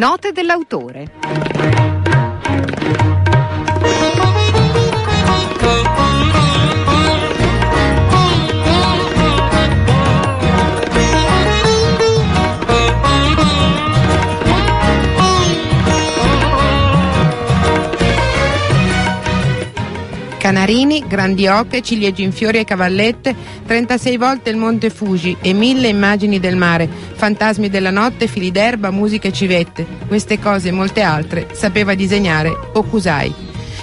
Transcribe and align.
Note 0.00 0.32
dell'autore. 0.32 1.79
Canarini, 20.40 21.04
grandi 21.06 21.46
oche, 21.48 21.82
ciliegi 21.82 22.22
in 22.22 22.32
fiori 22.32 22.56
e 22.56 22.64
cavallette, 22.64 23.36
36 23.66 24.16
volte 24.16 24.48
il 24.48 24.56
monte 24.56 24.88
Fuji 24.88 25.36
e 25.42 25.52
mille 25.52 25.88
immagini 25.88 26.40
del 26.40 26.56
mare, 26.56 26.88
fantasmi 26.88 27.68
della 27.68 27.90
notte, 27.90 28.26
fili 28.26 28.50
d'erba, 28.50 28.90
musiche 28.90 29.28
e 29.28 29.32
civette. 29.32 29.86
Queste 30.08 30.38
cose 30.38 30.68
e 30.68 30.72
molte 30.72 31.02
altre 31.02 31.48
sapeva 31.52 31.94
disegnare 31.94 32.56
Okusai. 32.72 33.34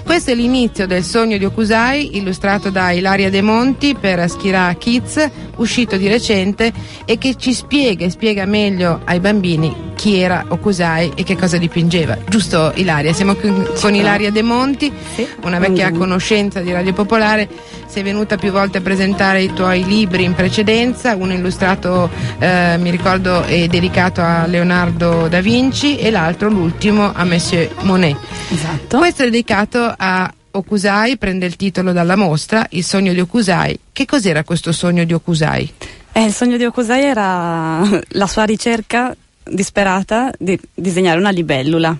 Questo 0.04 0.32
è 0.32 0.34
l'inizio 0.34 0.88
del 0.88 1.04
sogno 1.04 1.38
di 1.38 1.46
Okusai, 1.46 2.18
illustrato 2.18 2.72
da 2.72 2.90
Ilaria 2.90 3.30
De 3.30 3.44
Monti 3.44 3.94
per 3.94 4.18
Aschira 4.18 4.74
Kids, 4.74 5.30
uscito 5.58 5.96
di 5.96 6.08
recente 6.08 6.74
e 7.06 7.20
che 7.20 7.36
ci 7.36 7.54
spiega 7.54 8.04
e 8.04 8.10
spiega 8.10 8.46
meglio 8.46 9.02
ai 9.06 9.20
bambini 9.20 9.87
chi 9.98 10.20
era 10.20 10.46
Okusai 10.48 11.14
e 11.16 11.24
che 11.24 11.36
cosa 11.36 11.58
dipingeva. 11.58 12.20
Giusto 12.30 12.72
Ilaria? 12.76 13.12
Siamo 13.14 13.34
con, 13.34 13.68
con 13.82 13.96
Ilaria 13.96 14.32
De 14.32 14.44
Monti, 14.44 14.94
una 15.42 15.58
vecchia 15.58 15.92
conoscenza 15.92 16.62
di 16.62 16.72
Radio 16.72 16.94
Popolare. 16.94 17.50
Sei 17.88 18.04
venuta 18.04 18.38
più 18.38 18.52
volte 18.52 18.78
a 18.78 18.82
presentare 18.82 19.42
i 19.42 19.52
tuoi 19.54 19.84
libri 19.86 20.24
in 20.24 20.36
precedenza, 20.36 21.16
uno 21.16 21.34
illustrato, 21.34 22.10
eh, 22.38 22.78
mi 22.78 22.92
ricordo, 22.92 23.42
è 23.44 23.66
dedicato 23.68 24.22
a 24.22 24.46
Leonardo 24.46 25.28
da 25.28 25.42
Vinci 25.42 25.98
e 25.98 26.12
l'altro, 26.12 26.48
l'ultimo, 26.48 27.12
a 27.12 27.24
Monsieur 27.24 27.74
Monet. 27.82 28.18
Esatto. 28.52 29.00
Questo 29.00 29.24
è 29.24 29.26
dedicato 29.26 29.92
a 29.98 30.32
Okusai, 30.52 31.18
prende 31.18 31.48
il 31.48 31.56
titolo 31.56 31.92
dalla 31.92 32.16
mostra, 32.16 32.68
Il 32.70 32.84
sogno 32.84 33.14
di 33.14 33.20
Okusai. 33.20 33.80
Che 33.92 34.06
cos'era 34.06 34.44
questo 34.44 34.72
sogno 34.72 35.04
di 35.04 35.14
Okusai? 35.14 35.74
Eh, 36.12 36.24
il 36.24 36.34
sogno 36.34 36.58
di 36.58 36.66
Okusai 36.66 37.04
era 37.04 37.82
la 38.10 38.28
sua 38.28 38.44
ricerca 38.44 39.16
disperata 39.52 40.32
di 40.38 40.60
disegnare 40.74 41.20
una 41.20 41.30
libellula. 41.32 41.98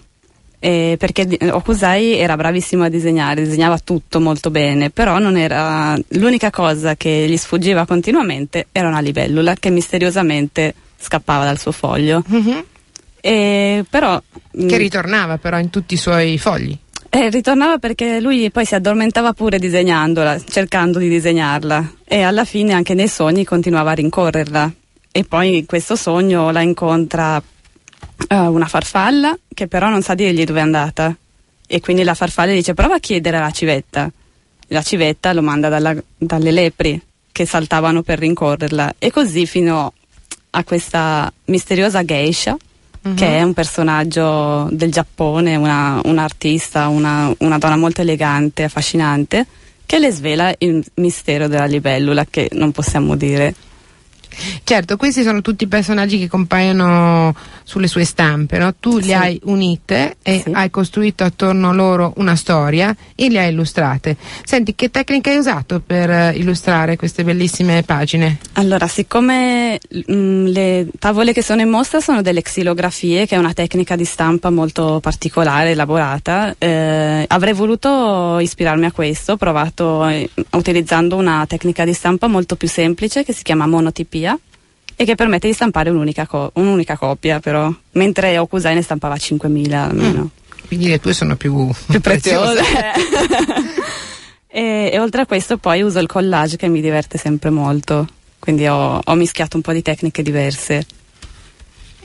Eh, 0.60 0.96
perché 0.98 1.28
Okusai 1.52 2.18
era 2.18 2.36
bravissimo 2.36 2.84
a 2.84 2.90
disegnare, 2.90 3.44
disegnava 3.44 3.78
tutto 3.78 4.20
molto 4.20 4.50
bene, 4.50 4.90
però 4.90 5.20
non 5.20 5.38
era 5.38 5.96
l'unica 6.10 6.50
cosa 6.50 6.96
che 6.96 7.28
gli 7.30 7.38
sfuggiva 7.38 7.86
continuamente 7.86 8.66
era 8.72 8.88
una 8.88 9.00
libellula 9.00 9.54
che 9.54 9.70
misteriosamente 9.70 10.74
scappava 11.00 11.44
dal 11.46 11.60
suo 11.60 11.72
foglio. 11.72 12.24
E 13.22 13.84
però 13.90 14.20
Che 14.52 14.64
mh, 14.64 14.78
ritornava 14.78 15.38
però 15.38 15.60
in 15.60 15.70
tutti 15.70 15.94
i 15.96 15.98
suoi 15.98 16.38
fogli. 16.40 16.76
eh, 17.10 17.30
ritornava 17.30 17.78
perché 17.78 18.20
lui 18.20 18.50
poi 18.52 18.66
si 18.66 18.74
addormentava 18.76 19.34
pure 19.34 19.60
disegnandola, 19.60 20.40
cercando 20.44 20.98
di 21.00 21.08
disegnarla 21.10 21.94
e 22.04 22.22
alla 22.22 22.46
fine 22.46 22.74
anche 22.74 22.94
nei 22.96 23.08
sogni 23.08 23.44
continuava 23.44 23.92
a 23.92 23.96
rincorrerla. 23.96 24.72
E 25.18 25.24
poi 25.24 25.58
in 25.58 25.66
questo 25.66 25.96
sogno 25.96 26.52
la 26.52 26.62
incontra 26.62 27.42
eh, 28.28 28.36
una 28.36 28.68
farfalla 28.68 29.36
che 29.52 29.68
però 29.68 29.90
non 29.90 30.04
sa 30.04 30.14
dirgli 30.14 30.44
dove 30.44 30.60
è 30.60 30.62
andata. 30.62 31.12
E 31.66 31.80
quindi 31.80 32.04
la 32.04 32.14
farfalla 32.14 32.52
dice 32.52 32.76
prova 32.76 32.98
a 32.98 33.00
chiedere 33.00 33.38
alla 33.38 33.50
civetta. 33.50 34.12
La 34.68 34.84
civetta 34.84 35.34
lo 35.34 35.42
manda 35.42 35.70
dalla- 35.70 35.96
dalle 36.16 36.52
lepri 36.52 37.02
che 37.32 37.48
saltavano 37.48 38.04
per 38.04 38.20
rincorrerla. 38.20 38.94
E 39.00 39.10
così 39.10 39.48
fino 39.48 39.92
a 40.52 40.64
questa 40.64 41.34
misteriosa 41.46 42.06
geisha 42.06 42.56
che 43.16 43.38
è 43.38 43.42
un 43.42 43.54
personaggio 43.54 44.68
del 44.70 44.92
Giappone, 44.92 45.56
una, 45.56 46.00
un'artista, 46.04 46.90
una, 46.90 47.34
una 47.40 47.58
donna 47.58 47.78
molto 47.78 48.02
elegante, 48.02 48.66
affascinante, 48.66 49.48
che 49.84 49.98
le 49.98 50.12
svela 50.12 50.54
il 50.60 50.86
mistero 50.96 51.48
della 51.48 51.66
libellula, 51.66 52.26
che 52.30 52.50
non 52.52 52.72
possiamo 52.72 53.16
dire. 53.16 53.56
Certo, 54.64 54.98
questi 54.98 55.24
sono 55.24 55.42
tutti 55.42 55.68
personaggi 55.68 56.20
che 56.20 56.28
compaiono 56.28 57.36
sulle 57.64 57.88
sue 57.88 58.06
stampe, 58.06 58.58
no? 58.58 58.74
Tu 58.80 58.98
li 58.98 59.04
Sì. 59.06 59.14
hai 59.14 59.40
unite 59.44 60.18
e 60.22 60.42
Sì. 60.44 60.52
hai 60.54 60.70
costruito 60.70 61.24
attorno 61.24 61.70
a 61.70 61.74
loro 61.74 62.14
una 62.18 62.36
storia 62.36 62.96
e 63.16 63.30
le 63.30 63.40
hai 63.40 63.52
illustrate. 63.52 64.16
Senti, 64.44 64.74
che 64.76 64.90
tecnica 64.90 65.30
hai 65.32 65.38
usato 65.38 65.82
per 65.86 66.10
eh, 66.10 66.34
illustrare 66.36 66.96
queste 66.96 67.24
bellissime 67.24 67.84
pagine? 67.84 68.38
Allora, 68.54 68.88
siccome 68.88 69.80
mm, 70.12 70.46
le 70.48 70.88
tavole 71.00 71.34
che 71.34 71.42
sono 71.42 71.62
in 71.62 71.70
mostra 71.70 72.00
sono 72.00 72.22
delle 72.22 72.42
xilografie, 72.42 73.26
che 73.26 73.36
è 73.36 73.38
una 73.38 73.54
tecnica 73.54 73.96
di 73.96 74.06
stampa 74.06 74.50
molto 74.50 75.00
particolare, 75.02 75.72
elaborata, 75.72 76.56
eh, 76.58 77.26
avrei 77.28 77.54
voluto 77.54 78.40
ispirarmi 78.40 78.86
a 78.86 78.92
questo, 78.92 79.34
ho 79.34 79.38
provato 79.38 80.06
eh, 80.08 80.30
utilizzando 80.52 81.16
una 81.16 81.46
tecnica 81.48 81.84
di 81.86 81.94
stampa 81.94 82.28
molto 82.28 82.56
più 82.56 82.68
semplice 82.68 83.24
che 83.24 83.34
si 83.34 83.44
chiama 83.44 83.68
monotipia 83.68 84.27
e 85.00 85.06
che 85.06 85.14
permette 85.14 85.48
di 85.48 85.54
stampare 85.54 85.92
un'unica, 85.92 86.26
co- 86.26 86.50
un'unica 86.56 86.98
copia, 86.98 87.40
però, 87.40 87.72
mentre 87.92 88.36
Okusai 88.40 88.74
ne 88.74 88.82
stampava 88.82 89.14
5.000 89.14 89.74
almeno. 89.74 90.32
Quindi 90.68 90.88
le 90.88 91.00
tue 91.00 91.14
sono 91.14 91.36
più, 91.36 91.70
Più 91.86 92.02
preziose. 92.02 92.62
e, 94.50 94.90
e 94.92 95.00
oltre 95.00 95.22
a 95.22 95.26
questo 95.28 95.58
poi 95.58 95.84
uso 95.84 96.00
il 96.00 96.08
collage 96.08 96.58
che 96.58 96.68
mi 96.68 96.82
diverte 96.82 97.20
sempre 97.20 97.52
molto, 97.52 98.08
quindi 98.40 98.66
ho, 98.66 99.00
ho 99.04 99.14
mischiato 99.14 99.56
un 99.56 99.62
po' 99.62 99.72
di 99.72 99.84
tecniche 99.84 100.24
diverse. 100.24 100.84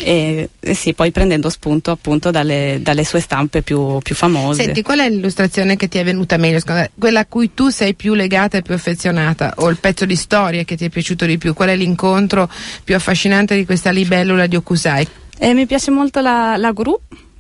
E, 0.03 0.49
e 0.59 0.75
sì, 0.75 0.95
poi 0.95 1.11
prendendo 1.11 1.49
spunto 1.49 1.91
appunto 1.91 2.31
dalle, 2.31 2.79
dalle 2.83 3.05
sue 3.05 3.21
stampe 3.21 3.63
più, 3.63 3.99
più 4.01 4.15
famose. 4.15 4.65
Senti, 4.65 4.83
qual 4.83 5.01
è 5.01 5.09
l'illustrazione 5.09 5.77
che 5.77 5.89
ti 5.89 5.99
è 5.99 6.05
venuta 6.05 6.37
meglio? 6.37 6.61
Quella 6.99 7.21
a 7.21 7.27
cui 7.27 7.55
tu 7.55 7.69
sei 7.69 7.95
più 7.95 8.15
legata 8.15 8.59
e 8.59 8.63
più 8.63 8.75
affezionata? 8.75 9.55
O 9.59 9.69
il 9.69 9.79
pezzo 9.79 10.05
di 10.05 10.17
storia 10.17 10.65
che 10.65 10.77
ti 10.77 10.85
è 10.85 10.89
piaciuto 10.89 11.25
di 11.25 11.39
più? 11.39 11.55
Qual 11.55 11.69
è 11.69 11.77
l'incontro 11.77 12.49
più 12.85 12.95
affascinante 12.95 13.55
di 13.55 13.65
questa 13.65 13.91
libellula 13.91 14.47
di 14.47 14.57
Okusai? 14.57 15.07
E 15.39 15.55
mi 15.55 15.67
piace 15.67 15.91
molto 15.91 16.21
la, 16.21 16.57
la 16.57 16.73
gru 16.73 16.99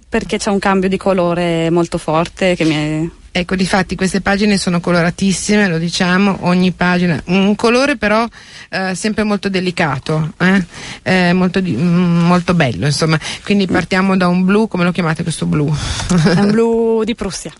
perché 0.08 0.36
c'è 0.36 0.50
un 0.50 0.58
cambio 0.58 0.88
di 0.88 0.96
colore 0.96 1.70
molto 1.70 1.96
forte 1.98 2.54
che 2.54 2.64
mi 2.64 2.74
è... 2.74 3.08
Ecco, 3.34 3.56
difatti 3.56 3.96
queste 3.96 4.20
pagine 4.20 4.58
sono 4.58 4.78
coloratissime, 4.80 5.66
lo 5.66 5.78
diciamo, 5.78 6.40
ogni 6.42 6.70
pagina, 6.72 7.18
un 7.28 7.56
colore 7.56 7.96
però 7.96 8.26
eh, 8.68 8.94
sempre 8.94 9.24
molto 9.24 9.48
delicato, 9.48 10.34
eh? 10.38 10.62
Eh, 11.02 11.32
molto, 11.32 11.60
di- 11.60 11.74
mm, 11.74 12.24
molto 12.26 12.52
bello, 12.52 12.84
insomma. 12.84 13.18
Quindi 13.42 13.66
partiamo 13.66 14.18
da 14.18 14.28
un 14.28 14.44
blu, 14.44 14.68
come 14.68 14.84
lo 14.84 14.92
chiamate 14.92 15.22
questo 15.22 15.46
blu? 15.46 15.66
è 16.34 16.40
un 16.40 16.50
blu 16.50 17.04
di 17.04 17.14
Prussia. 17.14 17.50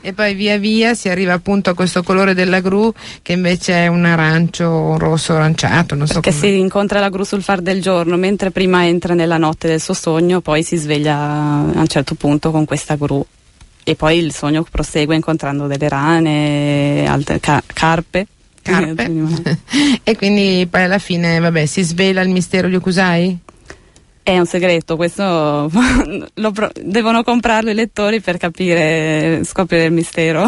e 0.00 0.14
poi 0.14 0.34
via 0.34 0.56
via 0.56 0.94
si 0.94 1.10
arriva 1.10 1.34
appunto 1.34 1.68
a 1.68 1.74
questo 1.74 2.02
colore 2.02 2.32
della 2.32 2.60
gru 2.60 2.90
che 3.20 3.32
invece 3.32 3.84
è 3.84 3.86
un 3.88 4.06
arancio, 4.06 4.66
un 4.70 4.98
rosso 4.98 5.34
aranciato, 5.34 5.94
non 5.94 6.06
so 6.06 6.20
Perché 6.20 6.30
come. 6.38 6.52
si 6.52 6.58
incontra 6.58 7.00
la 7.00 7.10
gru 7.10 7.24
sul 7.24 7.42
far 7.42 7.60
del 7.60 7.82
giorno, 7.82 8.16
mentre 8.16 8.50
prima 8.50 8.86
entra 8.86 9.12
nella 9.12 9.36
notte 9.36 9.68
del 9.68 9.80
suo 9.80 9.92
sogno, 9.92 10.40
poi 10.40 10.62
si 10.62 10.76
sveglia 10.76 11.16
a 11.18 11.80
un 11.80 11.86
certo 11.86 12.14
punto 12.14 12.50
con 12.50 12.64
questa 12.64 12.94
gru. 12.96 13.22
E 13.84 13.96
poi 13.96 14.18
il 14.18 14.32
sogno 14.32 14.64
prosegue 14.68 15.14
incontrando 15.14 15.66
delle 15.66 15.88
rane, 15.88 17.06
altre 17.06 17.40
ca- 17.40 17.62
carpe. 17.66 18.26
Carpe. 18.62 19.10
e 20.04 20.16
quindi 20.16 20.68
poi 20.70 20.84
alla 20.84 20.98
fine, 20.98 21.40
vabbè, 21.40 21.66
si 21.66 21.82
svela 21.82 22.20
il 22.20 22.28
mistero 22.28 22.68
di 22.68 22.76
Okusai? 22.76 23.38
È 24.24 24.38
un 24.38 24.46
segreto, 24.46 24.94
questo 24.94 25.68
lo 25.68 26.50
pro- 26.52 26.70
devono 26.80 27.24
comprarlo 27.24 27.70
i 27.70 27.74
lettori 27.74 28.20
per 28.20 28.36
capire, 28.36 29.42
scoprire 29.42 29.86
il 29.86 29.92
mistero. 29.92 30.46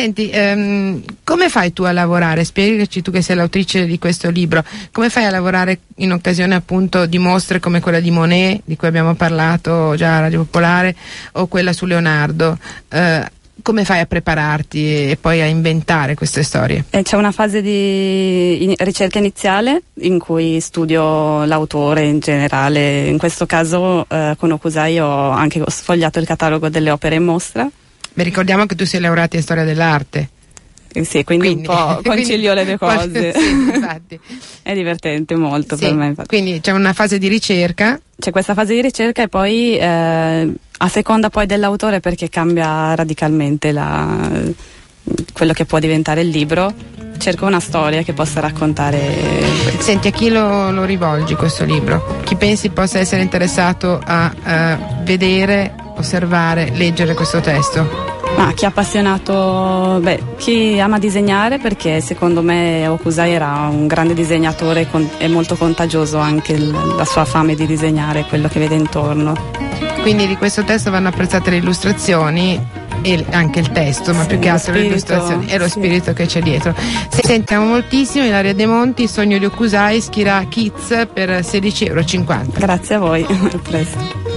Senti, 0.00 0.30
ehm, 0.30 1.02
come 1.24 1.50
fai 1.50 1.74
tu 1.74 1.82
a 1.82 1.92
lavorare? 1.92 2.42
Spiegaci 2.42 3.02
tu 3.02 3.10
che 3.10 3.20
sei 3.20 3.36
l'autrice 3.36 3.84
di 3.84 3.98
questo 3.98 4.30
libro, 4.30 4.64
come 4.92 5.10
fai 5.10 5.26
a 5.26 5.30
lavorare 5.30 5.80
in 5.96 6.12
occasione 6.12 6.54
appunto 6.54 7.04
di 7.04 7.18
mostre 7.18 7.60
come 7.60 7.80
quella 7.80 8.00
di 8.00 8.10
Monet, 8.10 8.62
di 8.64 8.76
cui 8.76 8.88
abbiamo 8.88 9.14
parlato 9.14 9.94
già 9.96 10.16
a 10.16 10.20
Radio 10.20 10.44
Popolare, 10.44 10.96
o 11.32 11.48
quella 11.48 11.74
su 11.74 11.84
Leonardo? 11.84 12.56
Eh, 12.88 13.30
come 13.60 13.84
fai 13.84 14.00
a 14.00 14.06
prepararti 14.06 15.10
e 15.10 15.18
poi 15.20 15.42
a 15.42 15.44
inventare 15.44 16.14
queste 16.14 16.44
storie? 16.44 16.86
E 16.88 17.02
c'è 17.02 17.16
una 17.16 17.30
fase 17.30 17.60
di 17.60 18.74
ricerca 18.78 19.18
iniziale 19.18 19.82
in 20.00 20.18
cui 20.18 20.60
studio 20.60 21.44
l'autore 21.44 22.06
in 22.06 22.20
generale. 22.20 23.06
In 23.06 23.18
questo 23.18 23.44
caso 23.44 24.06
eh, 24.08 24.34
con 24.38 24.50
Okusai 24.50 24.98
ho 24.98 25.28
anche 25.28 25.62
sfogliato 25.66 26.18
il 26.18 26.26
catalogo 26.26 26.70
delle 26.70 26.90
opere 26.90 27.16
in 27.16 27.24
mostra. 27.24 27.70
Beh, 28.12 28.22
ricordiamo 28.22 28.66
che 28.66 28.74
tu 28.74 28.84
sei 28.84 29.00
laureata 29.00 29.36
in 29.36 29.42
storia 29.42 29.64
dell'arte. 29.64 30.28
Eh 30.92 31.04
Sì, 31.04 31.22
quindi, 31.22 31.48
un 31.52 31.62
po' 31.62 32.00
concilio 32.04 32.52
le 32.54 32.64
due 32.64 32.76
cose. 32.78 33.32
Sì, 33.32 33.48
infatti. 33.50 34.18
È 34.62 34.74
divertente 34.74 35.34
molto 35.36 35.76
Sì, 35.76 35.84
per 35.84 35.94
me. 35.94 36.06
infatti. 36.08 36.28
Quindi 36.28 36.60
c'è 36.60 36.72
una 36.72 36.92
fase 36.92 37.18
di 37.18 37.28
ricerca. 37.28 37.98
C'è 38.18 38.30
questa 38.30 38.54
fase 38.54 38.74
di 38.74 38.82
ricerca 38.82 39.22
e 39.22 39.28
poi 39.28 39.76
eh, 39.78 40.52
a 40.78 40.88
seconda 40.88 41.30
poi 41.30 41.46
dell'autore 41.46 42.00
perché 42.00 42.28
cambia 42.28 42.94
radicalmente 42.94 43.72
la- 43.72 44.28
quello 45.32 45.52
che 45.52 45.64
può 45.64 45.78
diventare 45.78 46.20
il 46.22 46.28
libro. 46.28 46.72
cerco 47.18 47.44
una 47.46 47.60
storia 47.60 48.02
che 48.02 48.12
possa 48.12 48.40
raccontare. 48.40 48.98
Senti, 49.78 50.08
a 50.08 50.10
chi 50.10 50.28
lo, 50.30 50.70
lo 50.70 50.84
rivolgi 50.84 51.34
questo 51.34 51.64
libro? 51.64 52.20
Chi 52.24 52.34
pensi 52.36 52.68
possa 52.70 52.98
essere 52.98 53.22
interessato 53.22 54.00
a, 54.02 54.34
a 54.42 54.78
vedere, 55.02 55.74
osservare, 56.00 56.70
leggere 56.74 57.14
questo 57.14 57.40
testo? 57.40 58.18
Ma 58.36 58.52
chi 58.52 58.64
è 58.64 58.68
appassionato, 58.68 59.98
beh, 60.00 60.22
chi 60.36 60.80
ama 60.80 60.98
disegnare 60.98 61.58
perché 61.58 62.00
secondo 62.00 62.42
me 62.42 62.86
Okusai 62.86 63.32
era 63.32 63.68
un 63.70 63.86
grande 63.86 64.14
disegnatore 64.14 64.88
e 65.18 65.28
molto 65.28 65.56
contagioso 65.56 66.18
anche 66.18 66.52
il, 66.52 66.70
la 66.96 67.04
sua 67.04 67.24
fame 67.24 67.54
di 67.54 67.66
disegnare 67.66 68.24
quello 68.24 68.48
che 68.48 68.58
vede 68.58 68.76
intorno. 68.76 69.34
Quindi 70.00 70.26
di 70.26 70.36
questo 70.36 70.64
testo 70.64 70.90
vanno 70.90 71.08
apprezzate 71.08 71.50
le 71.50 71.56
illustrazioni 71.56 72.58
e 73.02 73.24
anche 73.30 73.60
il 73.60 73.70
testo, 73.72 74.12
ma 74.14 74.22
sì, 74.22 74.28
più 74.28 74.38
che 74.38 74.48
altro 74.48 74.72
spirito, 74.72 74.80
le 74.80 74.86
illustrazioni 74.86 75.46
e 75.46 75.58
lo 75.58 75.64
sì. 75.64 75.70
spirito 75.70 76.12
che 76.12 76.26
c'è 76.26 76.40
dietro. 76.40 76.74
Sentiamo 77.08 77.66
moltissimo 77.66 78.24
Ilaria 78.24 78.54
De 78.54 78.66
Monti, 78.66 79.06
Sogno 79.06 79.38
di 79.38 79.44
Okusai, 79.44 80.00
Schira 80.00 80.42
Kids 80.48 81.08
per 81.12 81.30
16,50 81.30 81.86
euro. 81.86 82.04
Grazie 82.54 82.94
a 82.94 82.98
voi, 82.98 83.24
a 83.28 83.58
presto. 83.58 84.29